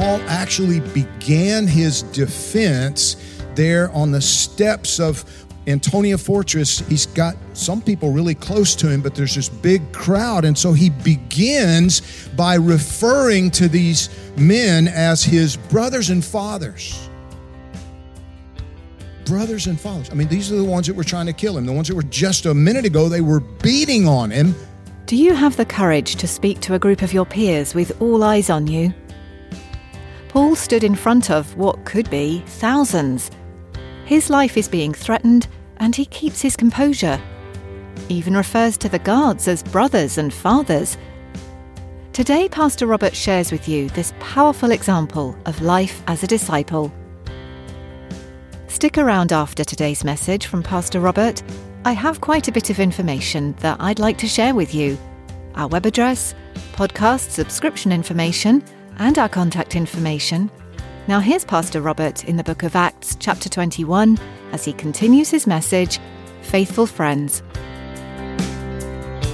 Paul 0.00 0.22
actually 0.28 0.80
began 0.80 1.66
his 1.66 2.04
defense 2.04 3.16
there 3.54 3.90
on 3.92 4.10
the 4.10 4.22
steps 4.22 4.98
of 4.98 5.46
Antonia 5.66 6.16
Fortress. 6.16 6.78
He's 6.88 7.04
got 7.04 7.36
some 7.52 7.82
people 7.82 8.10
really 8.10 8.34
close 8.34 8.74
to 8.76 8.88
him, 8.88 9.02
but 9.02 9.14
there's 9.14 9.34
this 9.34 9.50
big 9.50 9.92
crowd. 9.92 10.46
And 10.46 10.56
so 10.56 10.72
he 10.72 10.88
begins 10.88 12.30
by 12.34 12.54
referring 12.54 13.50
to 13.50 13.68
these 13.68 14.08
men 14.38 14.88
as 14.88 15.22
his 15.22 15.58
brothers 15.58 16.08
and 16.08 16.24
fathers. 16.24 17.10
Brothers 19.26 19.66
and 19.66 19.78
fathers. 19.78 20.08
I 20.08 20.14
mean, 20.14 20.28
these 20.28 20.50
are 20.50 20.56
the 20.56 20.64
ones 20.64 20.86
that 20.86 20.96
were 20.96 21.04
trying 21.04 21.26
to 21.26 21.34
kill 21.34 21.58
him, 21.58 21.66
the 21.66 21.72
ones 21.72 21.88
that 21.88 21.94
were 21.94 22.04
just 22.04 22.46
a 22.46 22.54
minute 22.54 22.86
ago, 22.86 23.10
they 23.10 23.20
were 23.20 23.40
beating 23.40 24.08
on 24.08 24.30
him. 24.30 24.54
Do 25.04 25.14
you 25.14 25.34
have 25.34 25.58
the 25.58 25.66
courage 25.66 26.16
to 26.16 26.26
speak 26.26 26.60
to 26.60 26.72
a 26.72 26.78
group 26.78 27.02
of 27.02 27.12
your 27.12 27.26
peers 27.26 27.74
with 27.74 28.00
all 28.00 28.24
eyes 28.24 28.48
on 28.48 28.66
you? 28.66 28.94
Paul 30.30 30.54
stood 30.54 30.84
in 30.84 30.94
front 30.94 31.28
of 31.28 31.56
what 31.56 31.84
could 31.84 32.08
be 32.08 32.44
thousands. 32.46 33.32
His 34.04 34.30
life 34.30 34.56
is 34.56 34.68
being 34.68 34.94
threatened, 34.94 35.48
and 35.78 35.96
he 35.96 36.06
keeps 36.06 36.40
his 36.40 36.54
composure. 36.54 37.20
Even 38.08 38.36
refers 38.36 38.76
to 38.76 38.88
the 38.88 39.00
guards 39.00 39.48
as 39.48 39.64
brothers 39.64 40.18
and 40.18 40.32
fathers. 40.32 40.96
Today, 42.12 42.48
Pastor 42.48 42.86
Robert 42.86 43.16
shares 43.16 43.50
with 43.50 43.68
you 43.68 43.88
this 43.88 44.14
powerful 44.20 44.70
example 44.70 45.36
of 45.46 45.62
life 45.62 46.00
as 46.06 46.22
a 46.22 46.28
disciple. 46.28 46.92
Stick 48.68 48.98
around 48.98 49.32
after 49.32 49.64
today's 49.64 50.04
message 50.04 50.46
from 50.46 50.62
Pastor 50.62 51.00
Robert. 51.00 51.42
I 51.84 51.90
have 51.90 52.20
quite 52.20 52.46
a 52.46 52.52
bit 52.52 52.70
of 52.70 52.78
information 52.78 53.56
that 53.58 53.78
I'd 53.80 53.98
like 53.98 54.18
to 54.18 54.28
share 54.28 54.54
with 54.54 54.76
you 54.76 54.96
our 55.56 55.66
web 55.66 55.86
address, 55.86 56.36
podcast 56.74 57.30
subscription 57.30 57.90
information, 57.90 58.62
and 59.00 59.18
our 59.18 59.28
contact 59.28 59.74
information. 59.74 60.48
Now, 61.08 61.18
here's 61.18 61.44
Pastor 61.44 61.80
Robert 61.80 62.22
in 62.24 62.36
the 62.36 62.44
book 62.44 62.62
of 62.62 62.76
Acts, 62.76 63.16
chapter 63.18 63.48
21, 63.48 64.18
as 64.52 64.64
he 64.64 64.74
continues 64.74 65.30
his 65.30 65.46
message 65.46 65.98
Faithful 66.42 66.86
Friends. 66.86 67.42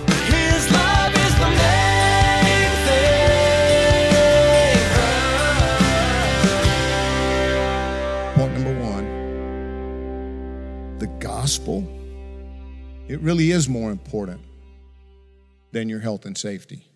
His 0.06 0.73
love 0.73 1.14
is 1.14 1.34
the 1.34 1.48
main 1.50 2.70
thing. 2.86 3.27
Point 8.36 8.53
number 8.55 8.80
one 8.83 9.06
the 11.01 11.08
gospel, 11.19 11.85
it 13.08 13.20
really 13.20 13.51
is 13.51 13.69
more 13.69 13.90
important 13.90 14.40
than 15.73 15.89
your 15.89 16.01
health 16.01 16.24
and 16.24 16.39
safety. 16.39 16.86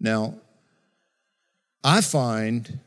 Now, 0.00 0.41
I 1.84 2.00
find 2.00 2.80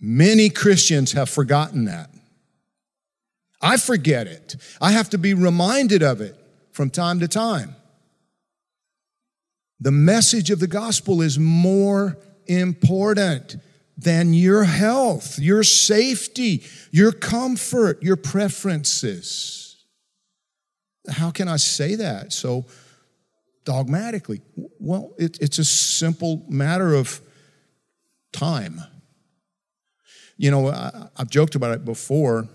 many 0.00 0.50
Christians 0.50 1.12
have 1.12 1.30
forgotten 1.30 1.86
that. 1.86 2.10
I 3.60 3.76
forget 3.76 4.26
it. 4.26 4.56
I 4.80 4.92
have 4.92 5.10
to 5.10 5.18
be 5.18 5.34
reminded 5.34 6.02
of 6.02 6.20
it 6.20 6.36
from 6.72 6.90
time 6.90 7.20
to 7.20 7.28
time. 7.28 7.74
The 9.80 9.90
message 9.90 10.50
of 10.50 10.60
the 10.60 10.66
gospel 10.66 11.22
is 11.22 11.38
more 11.38 12.18
important 12.46 13.56
than 13.96 14.32
your 14.32 14.64
health, 14.64 15.38
your 15.38 15.64
safety, 15.64 16.64
your 16.90 17.10
comfort, 17.10 18.02
your 18.02 18.16
preferences. 18.16 19.84
How 21.08 21.30
can 21.30 21.48
I 21.48 21.56
say 21.56 21.96
that 21.96 22.32
so 22.32 22.66
dogmatically? 23.64 24.40
Well, 24.78 25.14
it, 25.18 25.38
it's 25.40 25.58
a 25.58 25.64
simple 25.64 26.44
matter 26.48 26.94
of 26.94 27.20
time. 28.38 28.80
You 30.36 30.50
know, 30.50 30.68
I, 30.68 31.08
I've 31.16 31.30
joked 31.30 31.54
about 31.54 31.72
it 31.72 31.84
before 31.84 32.48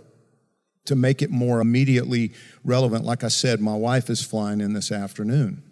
to 0.85 0.95
make 0.95 1.21
it 1.21 1.29
more 1.29 1.59
immediately 1.61 2.33
relevant. 2.63 3.05
Like 3.05 3.23
I 3.23 3.27
said, 3.27 3.59
my 3.59 3.75
wife 3.75 4.09
is 4.09 4.21
flying 4.21 4.61
in 4.61 4.73
this 4.73 4.91
afternoon. 4.91 5.63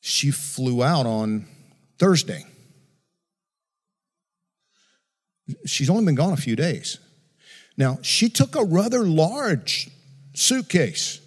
She 0.00 0.30
flew 0.30 0.82
out 0.82 1.06
on 1.06 1.46
Thursday. 1.98 2.44
She's 5.66 5.90
only 5.90 6.04
been 6.04 6.14
gone 6.14 6.32
a 6.32 6.36
few 6.38 6.56
days. 6.56 6.98
Now, 7.76 7.98
she 8.02 8.28
took 8.28 8.54
a 8.56 8.64
rather 8.64 9.04
large 9.04 9.88
suitcase. 10.34 11.20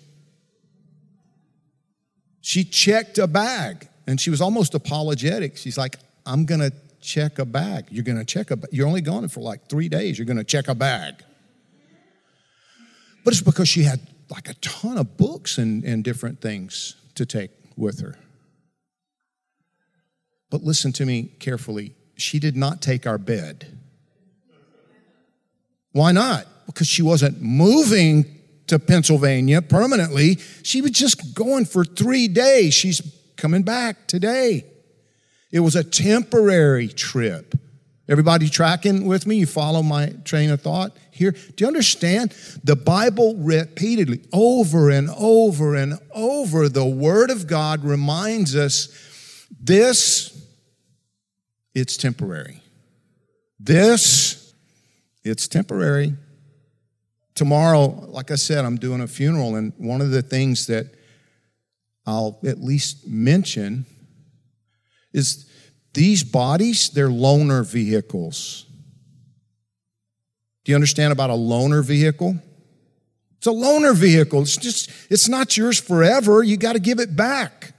She 2.41 2.63
checked 2.63 3.17
a 3.17 3.27
bag 3.27 3.87
and 4.07 4.19
she 4.19 4.29
was 4.29 4.41
almost 4.41 4.73
apologetic. 4.73 5.57
She's 5.57 5.77
like, 5.77 5.97
I'm 6.25 6.45
going 6.45 6.61
to 6.61 6.73
check 7.01 7.39
a 7.39 7.45
bag. 7.45 7.85
You're 7.89 8.03
going 8.03 8.17
to 8.17 8.25
check 8.25 8.51
a 8.51 8.55
bag. 8.55 8.69
You're 8.71 8.87
only 8.87 9.01
gone 9.01 9.27
for 9.27 9.41
like 9.41 9.67
three 9.67 9.89
days. 9.89 10.17
You're 10.17 10.25
going 10.25 10.37
to 10.37 10.43
check 10.43 10.67
a 10.67 10.75
bag. 10.75 11.23
But 13.23 13.33
it's 13.33 13.41
because 13.41 13.67
she 13.67 13.83
had 13.83 13.99
like 14.29 14.47
a 14.49 14.53
ton 14.55 14.97
of 14.97 15.17
books 15.17 15.57
and, 15.57 15.83
and 15.83 16.03
different 16.03 16.41
things 16.41 16.95
to 17.15 17.25
take 17.25 17.51
with 17.75 17.99
her. 17.99 18.15
But 20.49 20.63
listen 20.63 20.91
to 20.93 21.05
me 21.05 21.31
carefully. 21.39 21.95
She 22.17 22.39
did 22.39 22.55
not 22.55 22.81
take 22.81 23.07
our 23.07 23.17
bed. 23.17 23.77
Why 25.91 26.11
not? 26.11 26.45
Because 26.65 26.87
she 26.87 27.01
wasn't 27.01 27.41
moving 27.41 28.39
to 28.67 28.79
Pennsylvania 28.79 29.61
permanently. 29.61 30.37
She 30.63 30.81
was 30.81 30.91
just 30.91 31.35
going 31.35 31.65
for 31.65 31.83
three 31.83 32.27
days. 32.27 32.73
She's 32.73 33.01
coming 33.35 33.63
back 33.63 34.07
today. 34.07 34.65
It 35.51 35.59
was 35.59 35.75
a 35.75 35.83
temporary 35.83 36.87
trip. 36.87 37.55
Everybody 38.07 38.49
tracking 38.49 39.05
with 39.05 39.25
me? 39.25 39.37
You 39.37 39.45
follow 39.45 39.81
my 39.81 40.07
train 40.25 40.49
of 40.49 40.61
thought 40.61 40.91
here? 41.11 41.31
Do 41.31 41.63
you 41.63 41.67
understand? 41.67 42.33
The 42.63 42.75
Bible 42.75 43.35
repeatedly, 43.37 44.21
over 44.33 44.89
and 44.89 45.09
over 45.17 45.75
and 45.75 45.97
over, 46.13 46.67
the 46.67 46.85
Word 46.85 47.29
of 47.29 47.47
God 47.47 47.83
reminds 47.83 48.55
us 48.55 48.89
this, 49.61 50.45
it's 51.73 51.95
temporary. 51.95 52.61
This, 53.59 54.53
it's 55.23 55.47
temporary. 55.47 56.15
Tomorrow, 57.35 58.07
like 58.09 58.31
I 58.31 58.35
said, 58.35 58.65
I'm 58.65 58.77
doing 58.77 59.01
a 59.01 59.07
funeral, 59.07 59.55
and 59.55 59.73
one 59.77 60.01
of 60.01 60.11
the 60.11 60.21
things 60.21 60.67
that 60.67 60.87
I'll 62.05 62.39
at 62.43 62.61
least 62.61 63.07
mention 63.07 63.85
is 65.13 65.49
these 65.93 66.23
bodies, 66.23 66.89
they're 66.89 67.09
loaner 67.09 67.65
vehicles. 67.65 68.65
Do 70.63 70.71
you 70.71 70.75
understand 70.75 71.11
about 71.11 71.29
a 71.29 71.33
loaner 71.33 71.83
vehicle? 71.83 72.37
It's 73.37 73.47
a 73.47 73.51
loaner 73.51 73.95
vehicle. 73.95 74.43
It's 74.43 74.55
just, 74.55 74.91
it's 75.09 75.27
not 75.27 75.57
yours 75.57 75.79
forever. 75.79 76.43
You 76.43 76.57
got 76.57 76.73
to 76.73 76.79
give 76.79 76.99
it 76.99 77.15
back. 77.15 77.73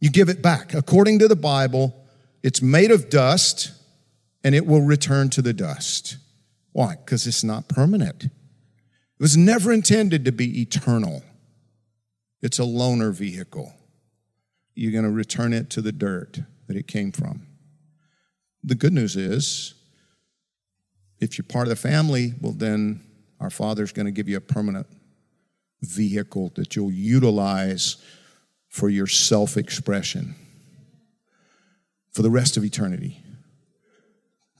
You 0.00 0.10
give 0.10 0.28
it 0.28 0.40
back. 0.42 0.74
According 0.74 1.18
to 1.20 1.28
the 1.28 1.36
Bible, 1.36 1.94
it's 2.42 2.62
made 2.62 2.90
of 2.90 3.10
dust 3.10 3.72
and 4.42 4.54
it 4.54 4.66
will 4.66 4.80
return 4.80 5.28
to 5.30 5.42
the 5.42 5.52
dust. 5.52 6.16
Why? 6.72 6.96
Because 6.96 7.26
it's 7.26 7.44
not 7.44 7.68
permanent. 7.68 8.24
It 8.24 8.30
was 9.20 9.36
never 9.36 9.72
intended 9.72 10.24
to 10.24 10.32
be 10.32 10.62
eternal. 10.62 11.22
It's 12.40 12.58
a 12.58 12.62
loaner 12.62 13.12
vehicle 13.12 13.74
you're 14.78 14.92
going 14.92 15.04
to 15.04 15.10
return 15.10 15.52
it 15.52 15.70
to 15.70 15.82
the 15.82 15.92
dirt 15.92 16.40
that 16.66 16.76
it 16.76 16.86
came 16.86 17.12
from. 17.12 17.46
The 18.62 18.74
good 18.74 18.92
news 18.92 19.16
is, 19.16 19.74
if 21.20 21.36
you're 21.36 21.44
part 21.44 21.66
of 21.66 21.70
the 21.70 21.76
family, 21.76 22.34
well, 22.40 22.52
then 22.52 23.00
our 23.40 23.50
Father's 23.50 23.92
going 23.92 24.06
to 24.06 24.12
give 24.12 24.28
you 24.28 24.36
a 24.36 24.40
permanent 24.40 24.86
vehicle 25.80 26.52
that 26.54 26.76
you'll 26.76 26.92
utilize 26.92 27.96
for 28.68 28.88
your 28.88 29.06
self 29.06 29.56
expression 29.56 30.34
for 32.12 32.22
the 32.22 32.30
rest 32.30 32.56
of 32.56 32.64
eternity. 32.64 33.22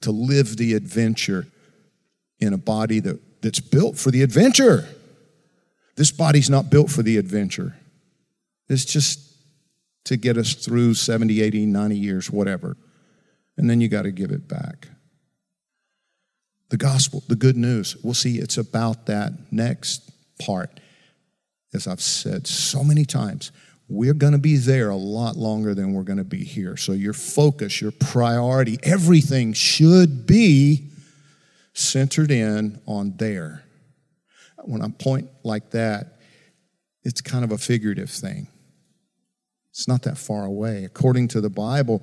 To 0.03 0.13
live 0.13 0.57
the 0.57 0.75
adventure 0.75 1.47
in 2.39 2.53
a 2.53 2.59
body 2.59 3.01
that, 3.01 3.43
that's 3.43 3.61
built 3.61 3.99
for 3.99 4.11
the 4.11 4.23
adventure. 4.23 4.89
This 5.97 6.13
body's 6.13 6.49
not 6.49 6.71
built 6.71 6.91
for 6.91 7.03
the 7.03 7.17
adventure. 7.17 7.77
It's 8.69 8.85
just 8.85 9.28
to 10.09 10.17
get 10.17 10.39
us 10.39 10.55
through 10.55 10.95
70, 10.95 11.43
80, 11.43 11.67
90 11.67 11.97
years, 11.97 12.31
whatever. 12.31 12.79
And 13.59 13.69
then 13.69 13.83
you 13.83 13.89
got 13.89 14.03
to 14.03 14.11
give 14.11 14.31
it 14.31 14.49
back. 14.49 14.89
The 16.71 16.79
gospel, 16.79 17.23
the 17.29 17.37
good 17.37 17.59
news, 17.59 17.95
we'll 18.03 18.15
see 18.15 18.39
it's 18.39 18.57
about 18.57 19.05
that 19.07 19.33
next 19.51 20.11
part. 20.41 20.81
As 21.75 21.87
I've 21.87 22.01
said 22.01 22.47
so 22.47 22.83
many 22.83 23.05
times, 23.05 23.53
we're 23.87 24.15
going 24.15 24.33
to 24.33 24.39
be 24.39 24.57
there 24.57 24.89
a 24.89 24.97
lot 24.97 25.37
longer 25.37 25.75
than 25.75 25.93
we're 25.93 26.05
going 26.05 26.19
to 26.19 26.25
be 26.25 26.43
here. 26.43 26.79
So 26.79 26.93
your 26.93 27.13
focus, 27.13 27.83
your 27.83 27.93
priority, 27.93 28.79
everything 28.83 29.53
should 29.53 30.27
be 30.27 30.89
centered 31.75 32.31
in 32.31 32.81
on 32.87 33.15
there. 33.19 33.63
When 34.65 34.81
I 34.81 34.89
point 34.89 35.29
like 35.45 35.71
that, 35.73 36.19
it's 37.03 37.21
kind 37.21 37.45
of 37.45 37.53
a 37.53 37.59
figurative 37.59 38.09
thing. 38.09 38.49
It's 39.79 39.87
not 39.87 40.03
that 40.03 40.19
far 40.19 40.45
away. 40.45 40.83
According 40.83 41.29
to 41.29 41.41
the 41.41 41.49
Bible, 41.49 42.03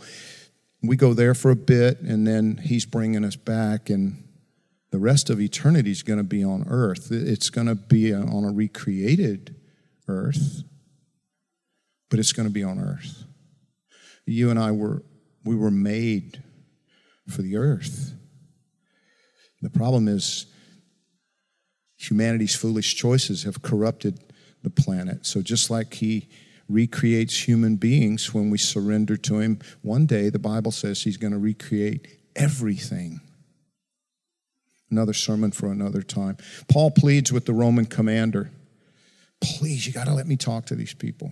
we 0.81 0.95
go 0.95 1.13
there 1.13 1.33
for 1.33 1.51
a 1.51 1.57
bit 1.57 1.99
and 1.99 2.25
then 2.25 2.55
he's 2.63 2.85
bringing 2.85 3.25
us 3.25 3.35
back 3.35 3.89
and 3.89 4.23
the 4.91 4.97
rest 4.97 5.29
of 5.29 5.41
eternity 5.41 5.91
is 5.91 6.01
going 6.01 6.15
to 6.15 6.23
be 6.23 6.41
on 6.41 6.65
earth. 6.69 7.11
It's 7.11 7.49
going 7.49 7.67
to 7.67 7.75
be 7.75 8.13
on 8.13 8.45
a 8.45 8.51
recreated 8.53 9.57
earth, 10.07 10.63
but 12.09 12.17
it's 12.17 12.31
going 12.31 12.47
to 12.47 12.53
be 12.53 12.63
on 12.63 12.79
earth. 12.79 13.25
You 14.25 14.49
and 14.51 14.57
I 14.57 14.71
were 14.71 15.03
we 15.43 15.57
were 15.57 15.69
made 15.69 16.41
for 17.27 17.41
the 17.41 17.57
earth. 17.57 18.13
The 19.61 19.69
problem 19.69 20.07
is 20.07 20.45
humanity's 21.97 22.55
foolish 22.55 22.95
choices 22.95 23.43
have 23.43 23.61
corrupted 23.61 24.33
the 24.63 24.69
planet. 24.69 25.25
So 25.25 25.41
just 25.41 25.69
like 25.69 25.95
he 25.95 26.29
recreates 26.67 27.47
human 27.47 27.75
beings 27.75 28.33
when 28.33 28.49
we 28.49 28.57
surrender 28.57 29.17
to 29.17 29.39
him, 29.39 29.59
one 29.81 30.05
day 30.05 30.29
the 30.29 30.39
Bible 30.39 30.71
says 30.71 31.03
he's 31.03 31.17
going 31.17 31.33
to 31.33 31.39
recreate 31.39 32.07
everything 32.35 33.21
Another 34.91 35.13
sermon 35.13 35.51
for 35.51 35.71
another 35.71 36.01
time. 36.01 36.37
Paul 36.69 36.91
pleads 36.91 37.31
with 37.31 37.45
the 37.45 37.53
Roman 37.53 37.85
commander 37.85 38.51
Please, 39.41 39.85
you 39.85 39.91
got 39.91 40.05
to 40.05 40.13
let 40.13 40.27
me 40.27 40.37
talk 40.37 40.65
to 40.67 40.75
these 40.75 40.93
people. 40.93 41.31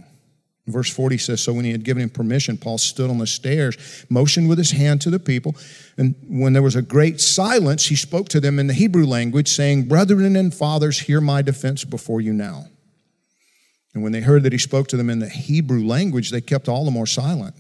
Verse 0.68 0.90
40 0.90 1.18
says 1.18 1.42
So 1.42 1.54
when 1.54 1.66
he 1.66 1.72
had 1.72 1.84
given 1.84 2.04
him 2.04 2.10
permission, 2.10 2.58
Paul 2.58 2.78
stood 2.78 3.10
on 3.10 3.20
the 3.20 3.28
stairs, 3.28 4.06
motioned 4.10 4.50
with 4.50 4.58
his 4.58 4.72
hand 4.72 5.02
to 5.02 5.10
the 5.10 5.20
people. 5.20 5.56
And 5.98 6.16
when 6.28 6.54
there 6.54 6.62
was 6.62 6.76
a 6.76 6.82
great 6.82 7.22
silence, 7.22 7.86
he 7.86 7.96
spoke 7.96 8.28
to 8.30 8.40
them 8.40 8.60
in 8.60 8.68
the 8.68 8.74
Hebrew 8.74 9.06
language, 9.06 9.48
saying, 9.48 9.88
Brethren 9.88 10.36
and 10.36 10.54
fathers, 10.54 11.00
hear 11.00 11.22
my 11.22 11.42
defense 11.42 11.86
before 11.86 12.20
you 12.20 12.34
now. 12.34 12.68
And 13.94 14.02
when 14.02 14.12
they 14.12 14.22
heard 14.22 14.44
that 14.44 14.54
he 14.54 14.58
spoke 14.58 14.88
to 14.90 14.98
them 14.98 15.10
in 15.10 15.20
the 15.20 15.30
Hebrew 15.30 15.86
language, 15.86 16.32
they 16.32 16.42
kept 16.42 16.68
all 16.68 16.86
the 16.86 16.92
more 16.92 17.06
silent. 17.06 17.56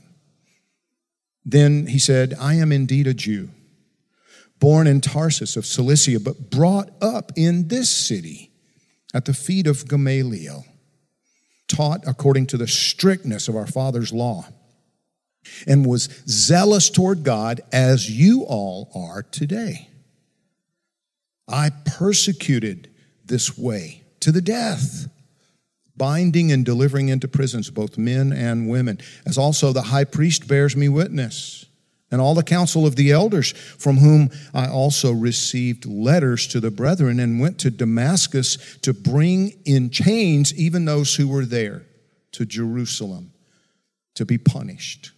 Then 1.46 1.88
he 1.88 2.00
said, 2.00 2.34
I 2.40 2.56
am 2.56 2.72
indeed 2.72 3.08
a 3.08 3.14
Jew 3.14 3.50
born 4.64 4.88
in 4.88 5.02
Tarsus 5.02 5.58
of 5.58 5.66
Cilicia, 5.66 6.22
but 6.22 6.50
brought 6.50 6.90
up 7.02 7.34
in 7.36 7.68
this 7.68 7.90
city 7.90 8.50
at 9.14 9.26
the 9.26 9.34
feet 9.34 9.68
of 9.68 9.90
Gamaliel, 9.90 10.64
taught 11.68 12.00
according 12.08 12.48
to 12.48 12.56
the 12.56 12.66
strictness 12.66 13.50
of 13.50 13.58
our 13.58 13.68
father's 13.68 14.14
law, 14.14 14.48
and 15.68 15.86
was 15.86 16.06
zealous 16.30 16.90
toward 16.90 17.26
God 17.26 17.60
as 17.74 18.10
you 18.10 18.44
all 18.44 18.90
are 18.96 19.24
today. 19.24 19.90
I 21.46 21.72
persecuted 21.86 22.90
this 23.26 23.58
way 23.58 24.06
to 24.22 24.32
the 24.32 24.42
death, 24.42 25.10
binding 25.96 26.52
and 26.52 26.66
delivering 26.66 27.10
into 27.10 27.28
prisons 27.28 27.70
both 27.70 27.98
men 27.98 28.32
and 28.32 28.70
women, 28.70 29.00
as 29.26 29.38
also 29.38 29.72
the 29.72 29.84
high 29.84 30.04
priest 30.04 30.48
bears 30.48 30.76
me 30.76 30.90
witness 30.90 31.66
and 32.14 32.22
all 32.22 32.36
the 32.36 32.44
council 32.44 32.86
of 32.86 32.96
the 32.96 33.12
elders, 33.12 33.54
from 33.54 33.98
whom 33.98 34.30
I 34.54 34.68
also 34.68 35.12
received 35.12 35.88
letters 35.88 36.46
to 36.50 36.60
the 36.60 36.70
brethren 36.70 37.20
and 37.20 37.40
went 37.40 37.58
to 37.62 37.72
Damascus 37.72 38.78
to 38.84 38.94
bring 38.94 39.54
in 39.66 39.90
chains 39.90 40.54
even 40.54 40.86
those 40.86 41.16
who 41.16 41.28
were 41.28 41.44
there 41.44 41.82
to 42.34 42.46
Jerusalem 42.46 43.34
to 44.14 44.26
be 44.26 44.38
punished. 44.38 45.12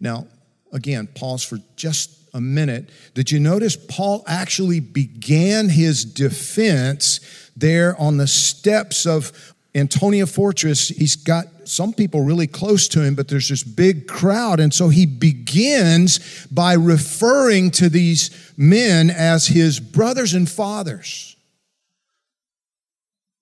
Now, 0.00 0.26
again, 0.72 1.06
pause 1.14 1.44
for 1.44 1.58
just 1.76 2.17
a 2.34 2.40
minute. 2.40 2.90
Did 3.14 3.30
you 3.30 3.40
notice 3.40 3.76
Paul 3.76 4.24
actually 4.26 4.80
began 4.80 5.68
his 5.68 6.04
defense 6.04 7.20
there 7.56 8.00
on 8.00 8.16
the 8.16 8.26
steps 8.26 9.06
of 9.06 9.54
Antonia 9.74 10.26
Fortress? 10.26 10.88
He's 10.88 11.16
got 11.16 11.46
some 11.64 11.92
people 11.92 12.22
really 12.22 12.46
close 12.46 12.88
to 12.88 13.02
him, 13.02 13.14
but 13.14 13.28
there's 13.28 13.48
this 13.48 13.62
big 13.62 14.06
crowd. 14.06 14.60
And 14.60 14.72
so 14.72 14.88
he 14.88 15.06
begins 15.06 16.46
by 16.50 16.74
referring 16.74 17.70
to 17.72 17.88
these 17.88 18.52
men 18.56 19.10
as 19.10 19.46
his 19.46 19.80
brothers 19.80 20.34
and 20.34 20.48
fathers. 20.48 21.36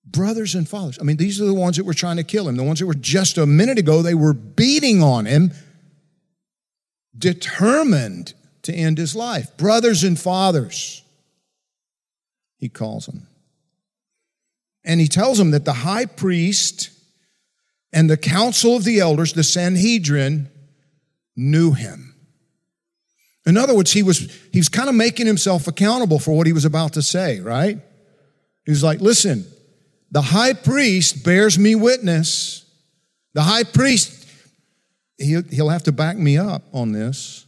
Brothers 0.05 0.55
and 0.55 0.69
fathers. 0.69 0.99
I 1.01 1.05
mean, 1.05 1.17
these 1.17 1.41
are 1.41 1.47
the 1.47 1.55
ones 1.55 1.77
that 1.77 1.85
were 1.85 1.95
trying 1.95 2.17
to 2.17 2.25
kill 2.25 2.49
him, 2.49 2.57
the 2.57 2.63
ones 2.63 2.81
that 2.81 2.87
were 2.87 2.95
just 2.95 3.39
a 3.39 3.47
minute 3.47 3.79
ago, 3.79 4.03
they 4.03 4.15
were 4.15 4.33
beating 4.33 5.03
on 5.03 5.27
him, 5.27 5.53
determined 7.17 8.35
to 8.67 8.75
end 8.75 8.99
his 8.99 9.17
life. 9.17 9.57
Brothers 9.57 10.05
and 10.05 10.19
fathers, 10.19 11.03
he 12.59 12.69
calls 12.69 13.07
them. 13.07 13.27
And 14.85 15.01
he 15.01 15.09
tells 15.09 15.39
them 15.39 15.51
that 15.51 15.65
the 15.65 15.73
high 15.73 16.07
priest 16.07 16.91
and 17.93 18.09
the 18.09 18.17
council 18.17 18.77
of 18.77 18.85
the 18.85 19.01
elders, 19.01 19.33
the 19.33 19.43
Sanhedrin, 19.43 20.49
knew 21.35 21.73
him. 21.73 22.15
In 23.47 23.57
other 23.57 23.75
words, 23.75 23.93
he 23.93 24.03
was, 24.03 24.19
he 24.53 24.59
was 24.59 24.69
kind 24.69 24.89
of 24.89 24.95
making 24.95 25.27
himself 25.27 25.67
accountable 25.69 26.19
for 26.19 26.37
what 26.37 26.47
he 26.47 26.53
was 26.53 26.65
about 26.65 26.95
to 26.95 27.03
say, 27.03 27.41
right? 27.41 27.79
He 28.65 28.71
was 28.71 28.83
like, 28.83 29.01
listen, 29.01 29.47
the 30.11 30.21
high 30.21 30.53
priest 30.53 31.25
bears 31.25 31.59
me 31.59 31.75
witness. 31.75 32.65
The 33.35 33.43
high 33.43 33.65
priest, 33.65 34.29
he'll, 35.19 35.43
he'll 35.45 35.69
have 35.69 35.85
to 35.85 35.93
back 35.93 36.17
me 36.17 36.39
up 36.39 36.63
on 36.73 36.93
this. 36.93 37.46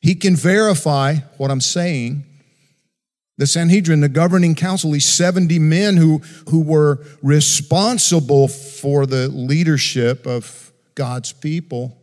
He 0.00 0.14
can 0.14 0.36
verify 0.36 1.16
what 1.36 1.50
I'm 1.50 1.60
saying 1.60 2.24
the 3.40 3.46
Sanhedrin, 3.46 4.02
the 4.02 4.10
governing 4.10 4.54
council, 4.54 4.90
these 4.90 5.06
70 5.06 5.58
men 5.58 5.96
who, 5.96 6.18
who 6.50 6.60
were 6.60 7.02
responsible 7.22 8.48
for 8.48 9.06
the 9.06 9.28
leadership 9.28 10.26
of 10.26 10.70
God's 10.94 11.32
people. 11.32 11.96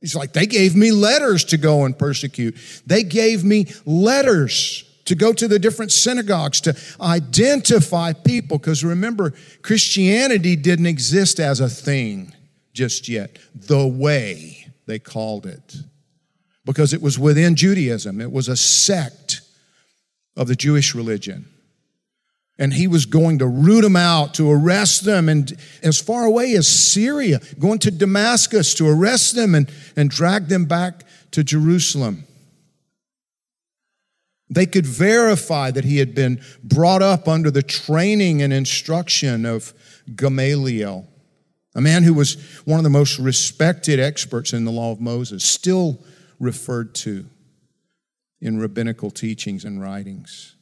He's 0.00 0.16
like, 0.16 0.32
they 0.32 0.46
gave 0.46 0.74
me 0.74 0.90
letters 0.90 1.44
to 1.44 1.56
go 1.56 1.84
and 1.84 1.96
persecute. 1.96 2.56
They 2.84 3.04
gave 3.04 3.44
me 3.44 3.68
letters 3.86 4.82
to 5.04 5.14
go 5.14 5.32
to 5.32 5.46
the 5.46 5.60
different 5.60 5.92
synagogues 5.92 6.60
to 6.62 6.76
identify 7.00 8.12
people. 8.12 8.58
Because 8.58 8.82
remember, 8.82 9.34
Christianity 9.62 10.56
didn't 10.56 10.86
exist 10.86 11.38
as 11.38 11.60
a 11.60 11.68
thing 11.68 12.34
just 12.72 13.08
yet. 13.08 13.38
The 13.54 13.86
way, 13.86 14.66
they 14.86 14.98
called 14.98 15.46
it. 15.46 15.76
Because 16.64 16.92
it 16.92 17.02
was 17.02 17.18
within 17.18 17.56
Judaism, 17.56 18.20
it 18.20 18.30
was 18.30 18.48
a 18.48 18.56
sect 18.56 19.40
of 20.36 20.48
the 20.48 20.54
Jewish 20.54 20.94
religion. 20.94 21.46
And 22.58 22.74
he 22.74 22.86
was 22.86 23.06
going 23.06 23.38
to 23.38 23.46
root 23.46 23.80
them 23.80 23.96
out, 23.96 24.34
to 24.34 24.50
arrest 24.50 25.04
them, 25.04 25.28
and 25.28 25.52
as 25.82 26.00
far 26.00 26.24
away 26.24 26.54
as 26.54 26.68
Syria, 26.68 27.40
going 27.58 27.80
to 27.80 27.90
Damascus 27.90 28.74
to 28.74 28.88
arrest 28.88 29.34
them 29.34 29.54
and, 29.54 29.70
and 29.96 30.10
drag 30.10 30.48
them 30.48 30.66
back 30.66 31.02
to 31.32 31.42
Jerusalem. 31.42 32.24
They 34.48 34.66
could 34.66 34.86
verify 34.86 35.70
that 35.70 35.84
he 35.84 35.96
had 35.96 36.14
been 36.14 36.42
brought 36.62 37.00
up 37.00 37.26
under 37.26 37.50
the 37.50 37.62
training 37.62 38.42
and 38.42 38.52
instruction 38.52 39.46
of 39.46 39.72
Gamaliel, 40.14 41.08
a 41.74 41.80
man 41.80 42.02
who 42.02 42.12
was 42.12 42.34
one 42.66 42.78
of 42.78 42.84
the 42.84 42.90
most 42.90 43.18
respected 43.18 43.98
experts 43.98 44.52
in 44.52 44.66
the 44.66 44.70
law 44.70 44.92
of 44.92 45.00
Moses, 45.00 45.42
still 45.42 46.04
referred 46.38 46.94
to 46.96 47.26
in 48.40 48.58
rabbinical 48.58 49.10
teachings 49.10 49.64
and 49.64 49.80
writings. 49.80 50.56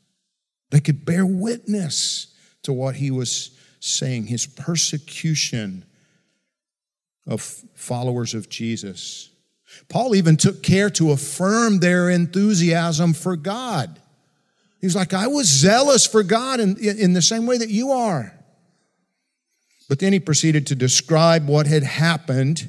They 0.71 0.81
could 0.81 1.05
bear 1.05 1.27
witness 1.27 2.29
to 2.63 2.73
what 2.73 2.97
he 2.97 3.11
was 3.11 3.51
saying, 3.81 4.27
his 4.27 4.47
persecution 4.47 5.85
of 7.27 7.41
followers 7.75 8.35
of 8.35 8.49
Jesus. 8.49 9.31
Paul 9.89 10.15
even 10.15 10.37
took 10.37 10.63
care 10.63 10.91
to 10.91 11.13
affirm 11.13 11.79
their 11.79 12.11
enthusiasm 12.11 13.15
for 13.15 13.37
God. 13.37 14.01
He 14.81 14.87
was 14.87 14.97
like, 14.97 15.15
I 15.15 15.27
was 15.27 15.47
zealous 15.47 16.07
for 16.07 16.23
God 16.23 16.61
in, 16.61 16.77
in 16.79 17.13
the 17.13 17.23
same 17.23 17.47
way 17.47 17.59
that 17.59 17.69
you 17.69 17.93
are. 17.93 18.35
But 19.89 19.99
then 19.99 20.13
he 20.13 20.21
proceeded 20.21 20.67
to 20.69 20.75
describe 20.75 21.49
what 21.49 21.67
had 21.67 21.83
happened 21.83 22.69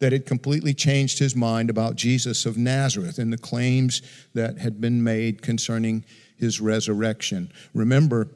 that 0.00 0.12
had 0.12 0.26
completely 0.26 0.74
changed 0.74 1.18
his 1.18 1.34
mind 1.34 1.70
about 1.70 1.96
Jesus 1.96 2.46
of 2.46 2.56
Nazareth 2.56 3.18
and 3.18 3.32
the 3.32 3.38
claims 3.38 4.02
that 4.34 4.58
had 4.58 4.80
been 4.80 5.02
made 5.02 5.42
concerning 5.42 6.04
his 6.36 6.60
resurrection. 6.60 7.50
Remember, 7.74 8.28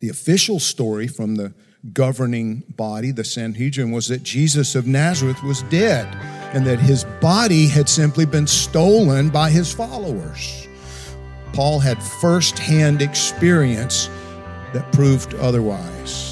the 0.00 0.08
official 0.08 0.60
story 0.60 1.08
from 1.08 1.34
the 1.34 1.52
governing 1.92 2.62
body, 2.76 3.10
the 3.10 3.24
Sanhedrin, 3.24 3.90
was 3.90 4.06
that 4.08 4.22
Jesus 4.22 4.74
of 4.74 4.86
Nazareth 4.86 5.42
was 5.42 5.62
dead 5.64 6.06
and 6.54 6.66
that 6.66 6.78
his 6.78 7.04
body 7.20 7.66
had 7.66 7.88
simply 7.88 8.24
been 8.24 8.46
stolen 8.46 9.30
by 9.30 9.50
his 9.50 9.72
followers. 9.72 10.68
Paul 11.52 11.80
had 11.80 12.02
firsthand 12.02 13.02
experience 13.02 14.08
that 14.72 14.90
proved 14.92 15.34
otherwise. 15.34 16.31